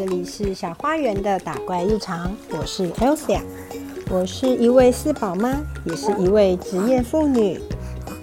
[0.00, 3.38] 这里是小花园的打怪日常，我是 Elsa，
[4.08, 7.60] 我是一位四宝妈，也是一位职业妇女。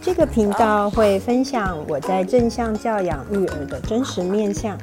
[0.02, 4.76] 这个频道会分享我在正向教养育儿的真实面相，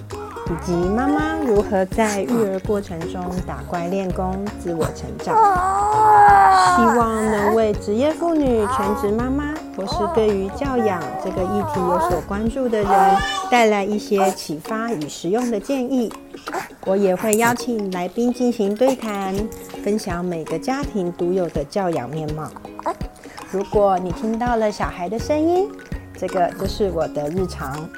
[0.47, 5.35] 以及妈妈如何在育儿过程中打怪练功、自我成长。
[6.77, 13.17] 希望能为职业妇女、全职妈妈，或是对于教养这个议题有所关注的人，
[13.51, 16.13] 带来一些启发与实用的建议。
[16.87, 19.35] 我也会邀请来宾进行对谈，
[19.83, 22.51] 分享每个家庭独有的教养面貌。
[23.51, 25.67] 如果你听到了小孩的声音，
[26.19, 27.89] 这个就是我的日常。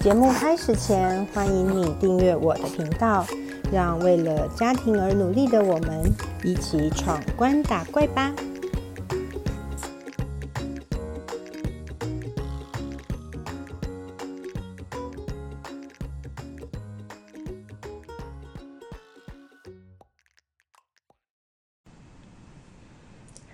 [0.00, 3.24] 节目开始前，欢迎你订阅我的频道，
[3.72, 6.02] 让为了家庭而努力的我们
[6.42, 8.32] 一起闯关打怪吧。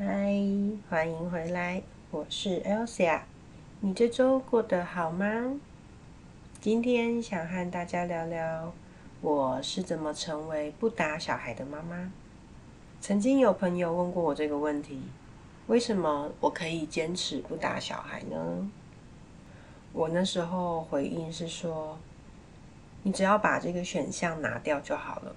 [0.00, 0.32] 嗨，
[0.88, 1.82] 欢迎回来，
[2.12, 3.22] 我是 Elsa。
[3.80, 5.58] 你这周过得好吗？
[6.60, 8.72] 今天想和大家聊聊，
[9.20, 12.12] 我是怎么成为不打小孩的妈妈。
[13.00, 15.02] 曾经有朋友问过我这个问题：
[15.66, 18.70] 为什么我可以坚持不打小孩呢？
[19.92, 21.98] 我那时候回应是说：
[23.02, 25.36] 你只要把这个选项拿掉就好了。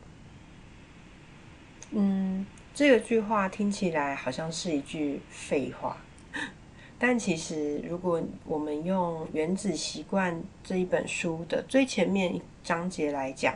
[1.90, 2.46] 嗯。
[2.74, 5.98] 这个句话听起来好像是一句废话，
[6.98, 10.34] 但其实如果我们用《原子习惯》
[10.64, 13.54] 这一本书的最前面章节来讲，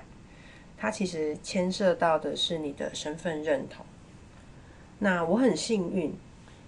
[0.78, 3.86] 它其实牵涉到的是你的身份认同。
[5.00, 6.14] 那我很幸运，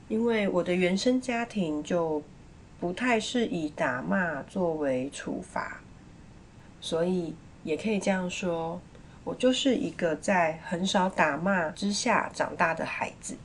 [0.08, 2.24] 因为我的原生家庭就
[2.80, 5.82] 不太是以打骂作为处罚，
[6.80, 8.80] 所以也可以这样说。
[9.28, 13.36] 我就是一个在很少打骂之下长大的孩子。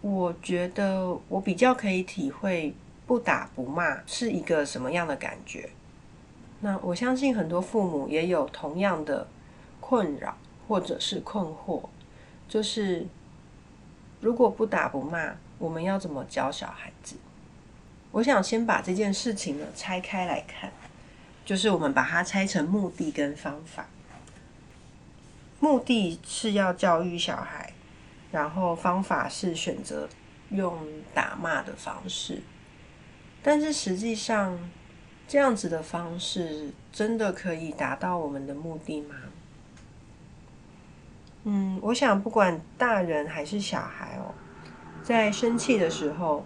[0.00, 2.74] 我觉得我比较可以体会
[3.06, 5.70] 不打不骂是一个什么样的感觉。
[6.58, 9.28] 那我相信很多父母也有同样的
[9.78, 10.36] 困扰
[10.66, 11.88] 或者是困惑，
[12.48, 13.06] 就是
[14.20, 17.14] 如果不打不骂，我们要怎么教小孩子？
[18.10, 20.72] 我想先把这件事情呢拆开来看，
[21.44, 23.86] 就是我们把它拆成目的跟方法。
[25.62, 27.72] 目的是要教育小孩，
[28.32, 30.08] 然后方法是选择
[30.50, 30.76] 用
[31.14, 32.42] 打骂的方式，
[33.44, 34.58] 但是实际上
[35.28, 39.14] 这样子的方式真的可以达到我们的目的吗？
[41.44, 44.34] 嗯，我想不管大人还是小孩哦，
[45.04, 46.44] 在生气的时候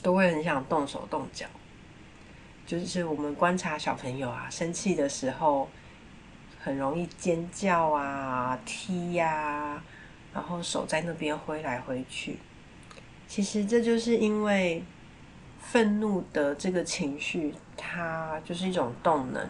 [0.00, 1.44] 都会很想动手动脚，
[2.66, 5.68] 就是我们观察小朋友啊，生气的时候。
[6.64, 9.84] 很容易尖叫啊、踢呀，
[10.32, 12.38] 然后手在那边挥来挥去。
[13.28, 14.82] 其实这就是因为
[15.60, 19.46] 愤怒的这个情绪，它就是一种动能，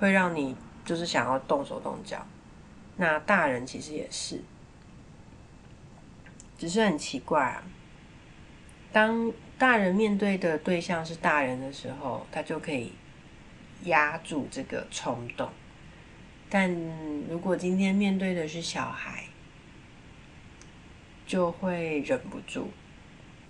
[0.00, 2.26] 会让你就是想要动手动脚。
[2.96, 4.40] 那大人其实也是，
[6.56, 7.62] 只是很奇怪啊。
[8.94, 12.94] 当大人面对的对象是大人的时候，他就可以
[13.82, 15.50] 压住这个冲动。
[16.54, 16.72] 但
[17.28, 19.24] 如果今天面对的是小孩，
[21.26, 22.68] 就会忍不住。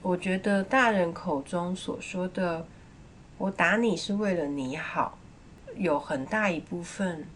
[0.01, 2.67] 我觉得大人口中所说的
[3.37, 5.19] “我打你是为了你好”，
[5.77, 7.29] 有很大一部分，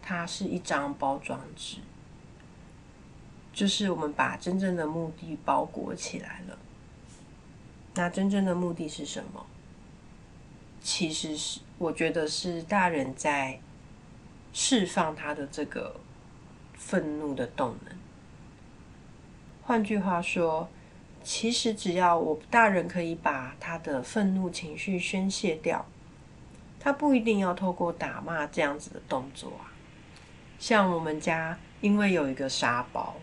[0.00, 1.78] 它是一张包装纸，
[3.52, 6.56] 就是我们把真正的目的包裹起来了。
[7.94, 9.44] 那真正的目的是什么？
[10.80, 13.58] 其实是我觉得是大人在。
[14.68, 15.94] 释放他的这个
[16.74, 17.96] 愤怒的动能。
[19.62, 20.68] 换句话说，
[21.22, 25.86] 其实只要我大人可以把他的愤怒情绪宣泄掉，
[26.80, 29.70] 他不一定要透过打骂这样子的动作啊。
[30.58, 33.14] 像我们家，因为有一个沙包，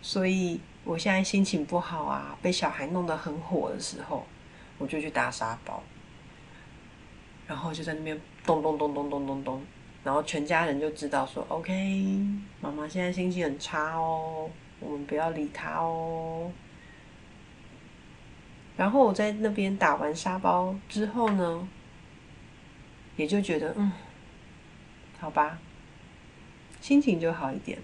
[0.00, 4.26] 所以我现在心情不好啊，被小孩弄得很火的时候，
[4.78, 5.80] 我就去打沙包，
[7.46, 9.64] 然后就在那边咚咚咚咚咚咚咚。
[10.04, 12.18] 然后全家人就知道说：“OK，
[12.60, 14.50] 妈妈现在心情很差哦，
[14.80, 16.50] 我们不要理她哦。”
[18.76, 21.68] 然后我在那边打完沙包之后呢，
[23.16, 23.92] 也就觉得嗯，
[25.20, 25.58] 好吧，
[26.80, 27.78] 心情就好一点。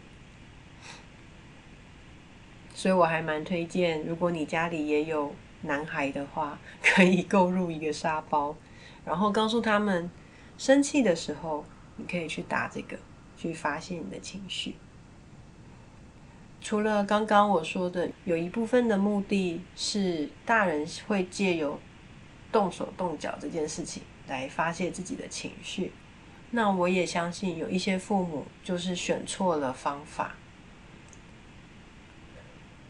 [2.74, 8.56] 所以我还蛮推荐，如果你家里也有男孩的话，可以购入一个沙包，
[9.04, 10.10] 然后告诉他们，
[10.56, 11.64] 生气的时候。
[11.98, 12.96] 你可以去打这个，
[13.36, 14.74] 去发泄你的情绪。
[16.60, 21.78] 除了刚刚我说的，有一部分的目的是大人会借由
[22.50, 25.92] 动手动脚这件事情来发泄自己的情绪。
[26.50, 30.34] 那我也相信有一些父母就是选错了方法。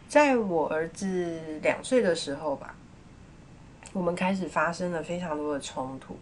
[0.07, 2.73] 在我儿子两岁的时候吧，
[3.93, 6.17] 我们开始发生了非常多的冲突。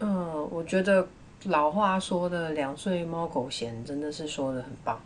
[0.00, 1.06] 嗯，我觉得
[1.44, 5.00] 老话说的“两岁猫狗嫌”真的是说的很棒。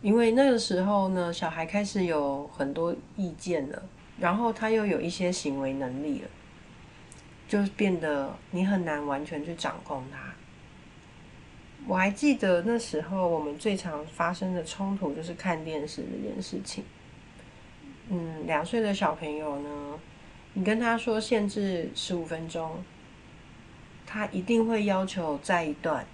[0.00, 3.82] 因为那个时候呢，小孩开始有很多意见了，
[4.18, 6.28] 然后他又有一些行为能力了，
[7.48, 10.32] 就变得你很难完全去掌控他。
[11.86, 16.84] 我还记得那时候我们最常发生的冲突就是看电视这件事情。
[18.08, 19.98] 嗯，两岁的小朋友呢，
[20.52, 22.82] 你跟他说限制十五分钟，
[24.10, 26.06] 他一定会要求再一段，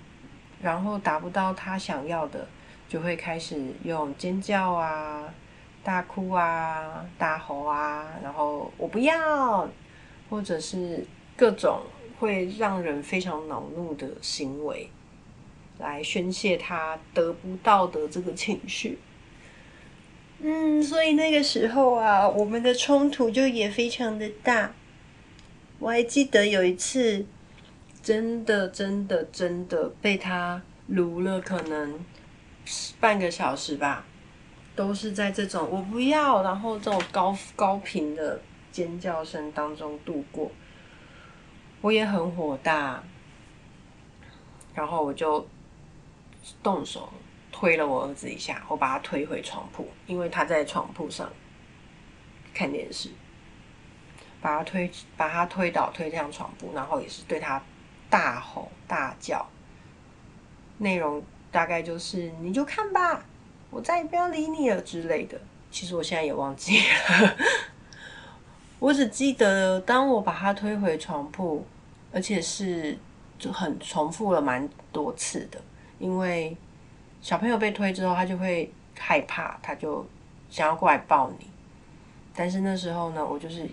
[0.61, 2.45] 然后达不到他想要的。
[2.87, 5.25] 就会开始用尖叫啊、
[5.83, 9.69] 大哭啊、大吼啊，然后我不要，
[10.29, 11.05] 或者是
[11.35, 11.81] 各种
[12.21, 14.91] 会让人非常恼怒的行为，
[15.79, 18.99] 来宣泄他得不到的这个情绪。
[20.41, 24.73] 嗯，所以那个时候啊，我们的冲突就也非常的大。
[25.81, 27.25] 我还记得有一次，
[28.05, 31.99] 真的、真的、真的被他撸了，可能。
[32.99, 34.07] 半个小时吧，
[34.75, 38.41] 都是在这种我不要，然后这种高高频的
[38.73, 40.51] 尖叫声当中度过。
[41.83, 43.05] 我也很火大，
[44.75, 45.47] 然后我就
[46.63, 47.13] 动手
[47.53, 51.31] 推了我儿子一下，我把他推回床铺，因为他在床铺上
[52.55, 53.11] 看电视，
[54.41, 57.63] 把他推把他推倒，推向床铺，然后也是对他
[58.11, 59.47] 大吼大叫，
[60.79, 61.23] 内容。
[61.51, 63.25] 大概就是你就看吧，
[63.71, 65.41] 我再也不要理你了之类的。
[65.71, 67.37] 其实我现在也忘记了，
[68.81, 71.65] 我只记得当我把他推回床铺，
[72.13, 72.99] 而且是
[73.39, 75.61] 就很重复了蛮多次的。
[76.01, 76.57] 因为
[77.23, 78.69] 小朋友被推之后，他就会
[78.99, 80.05] 害怕，他就
[80.51, 81.47] 想要过来抱你。
[82.35, 83.65] 但是那时候呢，我就是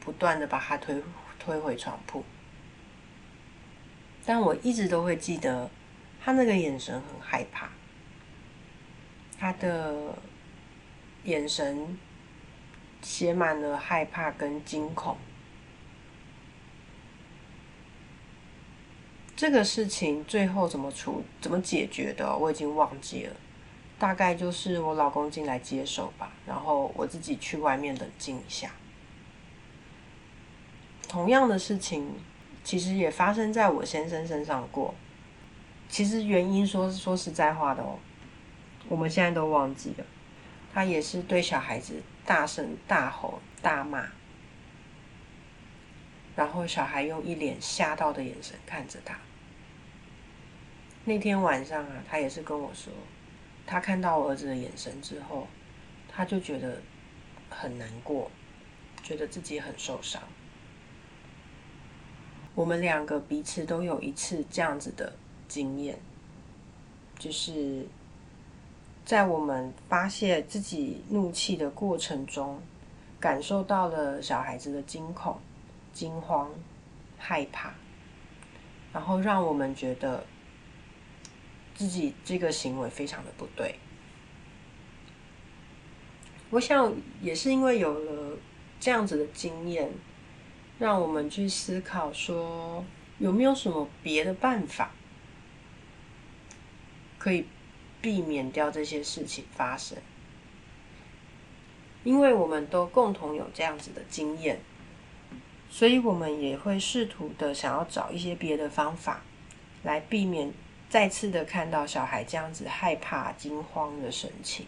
[0.00, 1.02] 不断的把他推
[1.38, 2.24] 推回床铺，
[4.26, 5.70] 但我一直都会记得。
[6.22, 7.68] 他那个眼神很害怕，
[9.38, 10.18] 他的
[11.22, 11.96] 眼神
[13.00, 15.16] 写满了害怕跟惊恐。
[19.36, 23.36] 这个事情最后怎么处、怎么解决的，我已经忘记了。
[23.96, 28.72] 大概就是我老公进来接手吧，然后我自己去外面冷静一下。
[31.06, 32.12] 同样的事情，
[32.66, 34.92] 其实也发生在我先生身上过。
[35.88, 37.96] 其实原因说说实在话的哦，
[38.88, 40.04] 我们现在都忘记了。
[40.74, 44.08] 他也是对小孩子大声大吼大骂，
[46.34, 49.16] 然后小孩用一脸吓到的眼神看着他。
[51.04, 52.92] 那天晚上啊，他也是跟我说，
[53.64, 55.46] 他看到我儿子的眼神之后，
[56.08, 56.82] 他就觉得
[57.48, 58.28] 很难过，
[59.04, 60.20] 觉得自己很受伤。
[62.56, 65.12] 我们两个彼此都有一次这样子的。
[65.48, 65.96] 经验，
[67.20, 67.86] 就是
[69.04, 72.60] 在我们发泄自己怒气的过程中，
[73.20, 75.38] 感受到了小孩子的惊恐、
[75.92, 76.50] 惊慌、
[77.16, 77.72] 害怕，
[78.92, 80.26] 然后让我们觉得
[81.76, 83.76] 自己这个行为非常的不对。
[86.50, 88.36] 我想也是因为有了
[88.80, 89.88] 这样子的经验，
[90.78, 92.84] 让我们去思考说
[93.18, 94.90] 有没有什么别的办法。
[97.18, 97.44] 可以
[98.00, 99.98] 避免掉这些事情发生，
[102.04, 104.60] 因为我们都共同有这样子的经验，
[105.68, 109.22] 所以我们也会试图的想要找一些别的方法，
[109.82, 110.52] 来避免
[110.88, 114.66] 再次的看到小孩这样子害怕、惊慌的神情。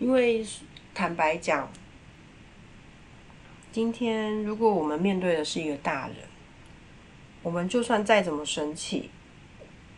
[0.00, 0.44] 因为
[0.92, 1.70] 坦白讲，
[3.72, 6.16] 今天如果我们面对的是一个大人，
[7.42, 9.08] 我们就算再怎么生气。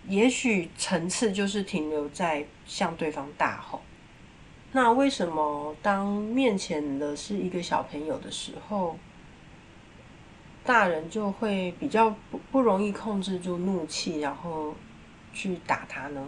[0.07, 3.83] 也许层次就是停留在向对方大吼。
[4.71, 8.97] 那为什么当面前的是一个小朋友的时候，
[10.63, 14.77] 大人就会比较不不容易控制住怒气，然后
[15.33, 16.25] 去打他呢？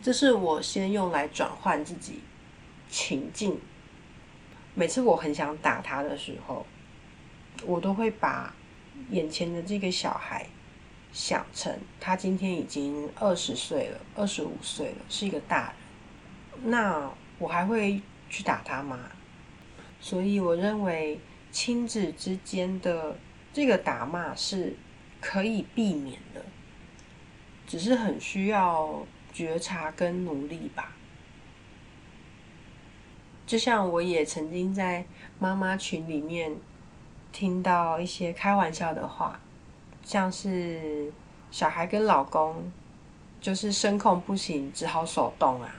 [0.00, 2.20] 这是我先用来转换自己
[2.88, 3.60] 情境。
[4.74, 6.66] 每次我很想打他的时候，
[7.64, 8.54] 我都会把
[9.10, 10.46] 眼前的这个小孩。
[11.12, 15.72] 想成他今天已经二十岁了，二十五岁了，是一个大
[16.60, 18.98] 人，那我还会去打他吗？
[20.00, 21.20] 所以我认为
[21.52, 23.16] 亲子之间的
[23.52, 24.74] 这个打骂是
[25.20, 26.44] 可以避免的，
[27.64, 30.96] 只是很需要觉察跟努力吧。
[33.46, 35.04] 就像我也曾经在
[35.38, 36.56] 妈妈群里面
[37.30, 39.38] 听到一些开玩笑的话，
[40.02, 41.12] 像是
[41.50, 42.72] 小孩跟老公
[43.40, 45.74] 就是声控不行，只好手动啊。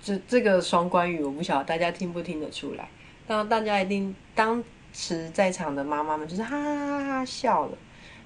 [0.00, 2.88] 这这个双关语我不晓得大家听不听得出来，
[3.26, 7.76] 当大家一定当时在场的妈妈们就是哈哈哈哈笑了，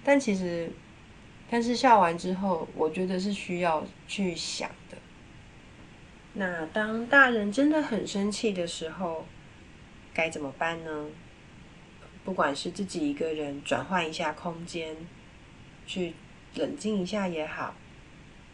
[0.04, 0.71] 但其实，
[1.50, 4.99] 但是笑完之后，我觉得是需要去想的。
[6.34, 9.26] 那当大人真的很生气的时候，
[10.14, 11.08] 该怎么办呢？
[12.24, 14.96] 不管是自己一个人转换一下空间，
[15.86, 16.14] 去
[16.54, 17.74] 冷静一下也好，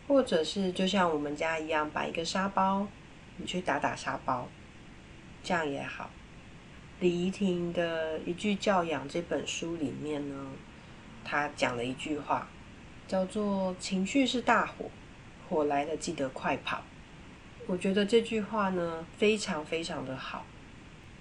[0.08, 2.88] 或者是就像我们家一样，把一个沙包，
[3.36, 4.48] 你去打打沙包，
[5.44, 6.10] 这样也好。
[6.98, 10.46] 李怡婷的一句教养这本书里面呢，
[11.24, 12.48] 他讲了一句话，
[13.06, 14.90] 叫做“情绪是大火，
[15.48, 16.82] 火来了记得快跑”。
[17.68, 20.46] 我觉得这句话呢非常非常的好，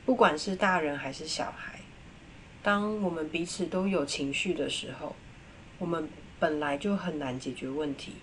[0.06, 1.82] 不管是大人还是小孩，
[2.64, 5.14] 当我们彼此都有情绪的时候，
[5.78, 6.08] 我们
[6.40, 8.14] 本来就很难解决问题、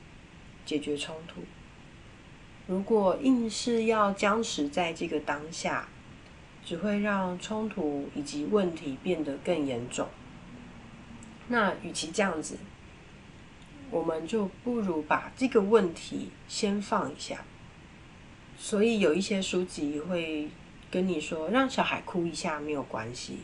[0.64, 1.42] 解决冲突。
[2.66, 5.86] 如果硬是要僵持在这个当下，
[6.64, 10.08] 只会让冲突以及问题变得更严重。
[11.48, 12.56] 那与其这样子，
[13.90, 17.44] 我们就不如把这个问题先放一下。
[18.56, 20.48] 所以有一些书籍会
[20.90, 23.38] 跟你说，让小孩哭一下没有关系，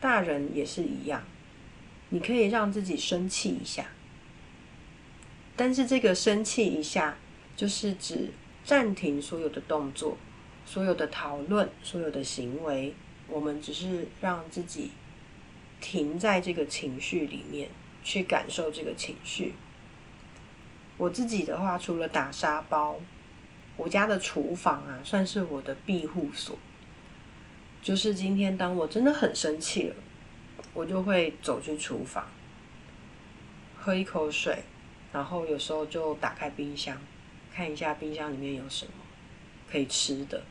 [0.00, 1.22] 大人也是一样，
[2.10, 3.86] 你可以让自己生气一下，
[5.56, 7.16] 但是这个生气一下，
[7.56, 8.30] 就是指
[8.64, 10.18] 暂停所有的动作、
[10.66, 12.94] 所有的讨论、所有的行为，
[13.28, 14.90] 我们只是让自己
[15.80, 17.70] 停在这个情绪里面，
[18.02, 19.54] 去感受这个情绪。
[20.96, 23.00] 我自己的话，除了打沙包。
[23.78, 26.58] 我家的厨房啊，算是我的庇护所。
[27.80, 29.94] 就是今天，当我真的很生气了，
[30.74, 32.28] 我就会走去厨房，
[33.78, 34.64] 喝一口水，
[35.12, 36.98] 然后有时候就打开冰箱，
[37.54, 38.92] 看一下冰箱里面有什么
[39.70, 40.42] 可以吃的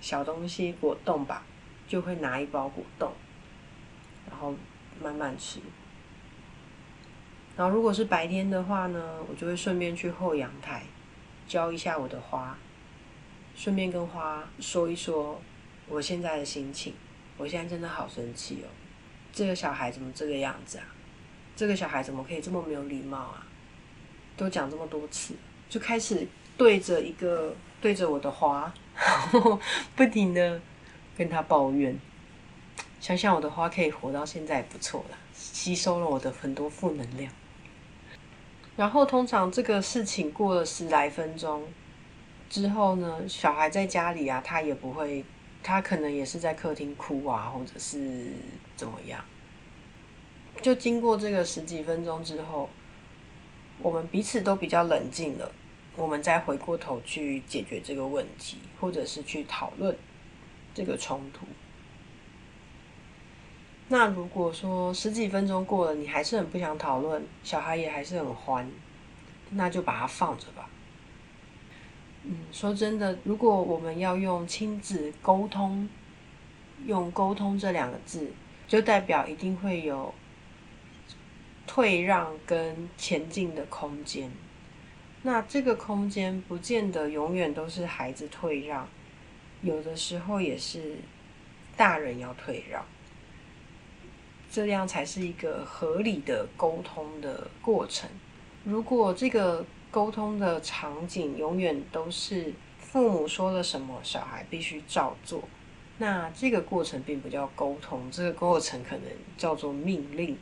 [0.00, 1.44] 小东西，果冻吧，
[1.86, 3.12] 就会拿一包果冻，
[4.28, 4.52] 然后
[5.00, 5.60] 慢慢吃。
[7.56, 10.82] 然后如果是白天的话呢，我就会顺便去后阳台。
[11.46, 12.56] 浇一下我的花，
[13.54, 15.40] 顺便跟花说一说
[15.88, 16.94] 我现在的心情。
[17.38, 18.68] 我现在真的好生气哦！
[19.30, 20.84] 这个小孩怎么这个样子啊？
[21.54, 23.46] 这个小孩怎么可以这么没有礼貌啊？
[24.38, 25.34] 都讲这么多次，
[25.68, 26.26] 就开始
[26.56, 28.72] 对着一个对着我的花，
[29.94, 30.58] 不停的
[31.14, 31.98] 跟他抱怨。
[33.00, 37.30] 想想我的花可以活到现在不错了，吸收了我的很多负能量。
[38.76, 41.64] 然后通常这个事情过了十来分钟
[42.50, 45.24] 之后呢，小孩在家里啊，他也不会，
[45.62, 48.32] 他可能也是在客厅哭啊，或者是
[48.76, 49.24] 怎么样。
[50.60, 52.68] 就经过这个十几分钟之后，
[53.80, 55.50] 我们彼此都比较冷静了，
[55.96, 59.96] 我们再回过头去解决这个问题，或者是去讨论
[60.74, 61.46] 这个冲突。
[63.88, 68.68] 那如果说十几分钟过了，你还是很不想讨论，小孩也还是很欢，
[69.50, 70.68] 那就把它放着吧。
[72.24, 75.88] 嗯，说真的，如果我们要用亲子沟通，
[76.84, 78.32] 用沟通这两个字，
[78.66, 80.12] 就代表一定会有
[81.64, 84.28] 退让跟前进的空间。
[85.22, 88.88] 那这个空间不见得永远都是孩子退让，
[89.62, 90.96] 有的时候也是
[91.76, 92.84] 大人要退让。
[94.56, 98.08] 这样才是一个合理的沟通的过程。
[98.64, 105.42] 如果这个沟通的场景永远都是父母说了什么，小孩必须照做，
[105.98, 109.04] 那这个过程并不叫沟通，这个过程可能
[109.36, 110.38] 叫做命令。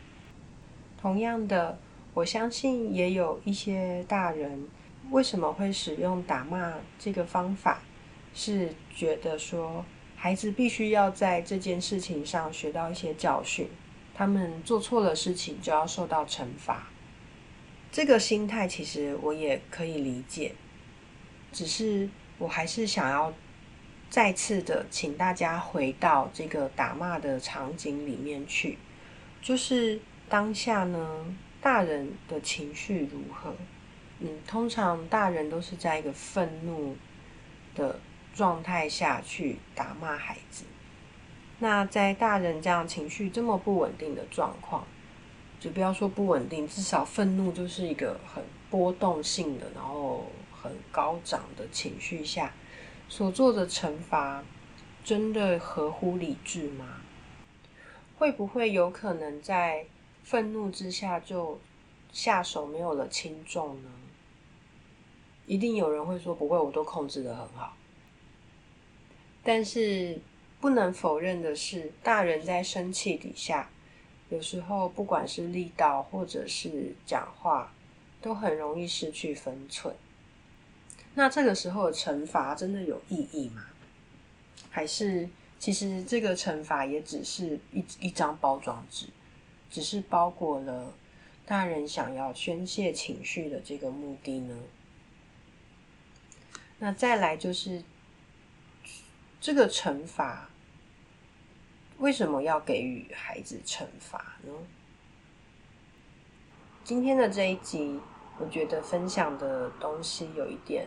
[0.96, 1.76] 同样的，
[2.14, 4.68] 我相信也有一些大人
[5.10, 7.82] 为什么会使用打骂这个方法，
[8.32, 13.66] 是觉得说孩子必须要在这件事情上学到一些教训。
[14.14, 16.86] 他们做错了事情就要受到惩罚，
[17.90, 20.54] 这个心态其实我也可以理解，
[21.52, 23.34] 只是我还是想要
[24.08, 28.78] 再次的请大家回到这个打骂的场景里面去，
[29.42, 33.54] 就是当下呢，大人的情绪如何？
[34.20, 36.96] 嗯，通常大人都是在一个愤怒
[37.74, 37.98] 的
[38.32, 40.64] 状态下去打骂孩子。
[41.64, 44.86] 那在大人这样情绪这么不稳定的状况，
[45.58, 52.52] 就不要说不稳定，至少愤怒就是一个很波动性的，然后很高涨的情绪下
[53.08, 54.44] 所做的惩罚，
[55.02, 57.00] 真的合乎理智吗？
[58.18, 59.86] 会不会有可能在
[60.22, 61.58] 愤怒之下就
[62.12, 63.88] 下手没有了轻重呢？
[65.46, 67.74] 一定有人会说不会，我都控制的很好，
[69.42, 70.20] 但是。
[70.64, 73.68] 不能否认的是，大人在生气底下，
[74.30, 77.70] 有时候不管是力道或者是讲话，
[78.22, 79.94] 都很容易失去分寸。
[81.12, 83.66] 那这个时候的惩罚真的有意义吗？
[84.70, 85.28] 还是
[85.58, 89.08] 其实这个惩罚也只是一一张包装纸，
[89.70, 90.94] 只是包裹了
[91.44, 94.58] 大人想要宣泄情绪的这个目的呢？
[96.78, 97.82] 那再来就是
[99.42, 100.48] 这个惩罚。
[101.98, 104.52] 为什么要给予孩子惩罚呢？
[106.82, 107.98] 今天的这一集，
[108.38, 110.86] 我觉得分享的东西有一点，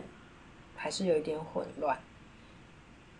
[0.76, 1.98] 还是有一点混乱。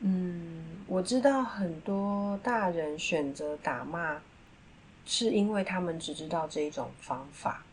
[0.00, 4.21] 嗯，我知道很多大人选择打骂，
[5.07, 7.64] 是因为他们只知道这一种方法。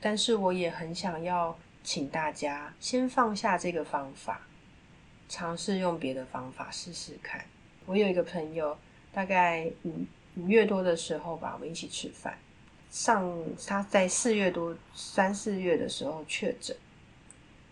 [0.00, 4.42] 但是我也很想要请大家先放下这个方法，
[5.28, 7.44] 尝试用别的方法试试看。
[7.86, 8.76] 我有一个朋友。
[9.14, 10.04] 大概五
[10.36, 12.36] 五月多的时候吧，我们一起吃饭。
[12.90, 13.32] 上
[13.66, 16.76] 他在四月多三四月的时候确诊，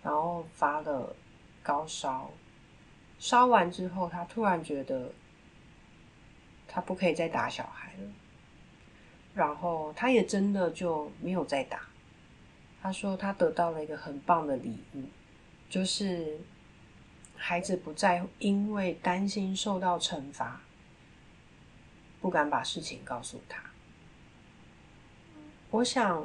[0.02, 1.14] 然后发了
[1.62, 2.30] 高烧，
[3.18, 5.12] 烧完之后，他突然觉得
[6.66, 8.10] 他不可以再打小孩了，
[9.34, 11.80] 然后他也真的就没有再打。
[12.80, 15.02] 他说他得到了一个很棒的礼物，
[15.68, 16.40] 就是
[17.36, 20.61] 孩子不再因为担心受到惩罚。
[22.22, 23.60] 不敢把事情告诉他。
[25.72, 26.24] 我想，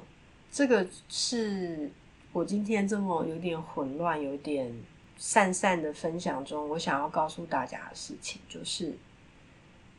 [0.52, 1.92] 这个是
[2.32, 4.72] 我今天这么有点混乱、有点
[5.18, 8.96] 散散的分享中，我想要告诉大家的事情，就是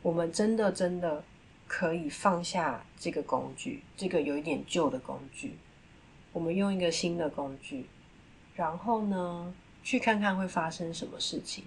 [0.01, 1.21] 我们真的真的
[1.67, 5.57] 可以放下这个工具，这个有一点旧的工具，
[6.31, 7.87] 我们用一个新的工具，
[8.55, 11.65] 然后呢，去看看会发生什么事情。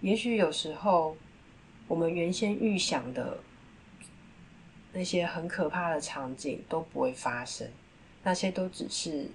[0.00, 1.16] 也许有时候。
[1.88, 3.38] 我们原先预想的
[4.92, 7.66] 那些很可怕的场景都不会发生，
[8.22, 9.26] 那些都只是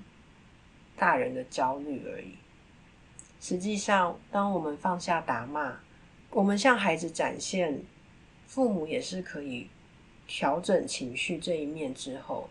[0.95, 2.35] 大人的焦虑而已。
[3.41, 5.79] 实际上，当我们放下打骂，
[6.29, 7.81] 我们向孩子展现
[8.45, 9.67] 父母也是可以
[10.27, 12.49] 调整情绪这一面之后，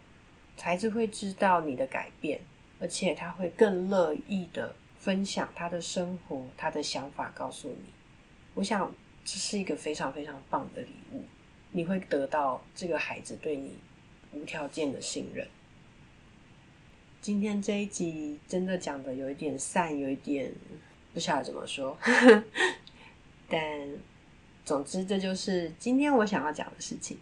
[0.61, 2.41] 孩子会知道你的改变，
[2.81, 7.85] 而且他会更乐意的分享他的生活、他的想法告诉你。
[8.55, 8.93] 我想。
[9.25, 11.25] 这是一个非常非常棒的礼物，
[11.71, 13.77] 你会得到这个孩子对你
[14.33, 15.47] 无条件的信任。
[17.21, 20.53] 今天这一集真的讲的有一点散，有一点
[21.15, 21.97] 不晓得怎么说，
[23.49, 23.61] 但
[24.65, 27.19] 总之这就是今天我想要讲的事情。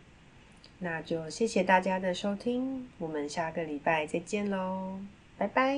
[0.78, 4.98] 那就谢谢大家的收听，我们下个礼拜再见喽，
[5.36, 5.76] 拜拜！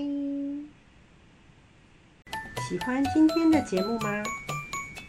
[2.69, 4.23] 喜欢今天的节目吗？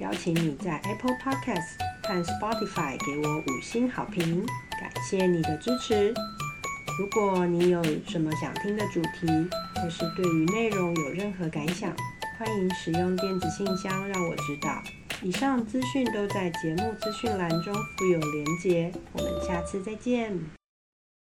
[0.03, 6.13] 邀请你在 Apple Podcast 和 Spotify 给我五星好评，感谢你的支持。
[6.99, 9.27] 如果你有什么想听的主题，
[9.75, 11.95] 或是对于内容有任何感想，
[12.37, 14.83] 欢迎使用电子信箱让我知道。
[15.21, 18.91] 以上资讯都在节目资讯栏中附有连结。
[19.13, 20.37] 我们下次再见。